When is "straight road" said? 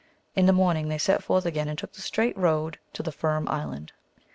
2.01-2.79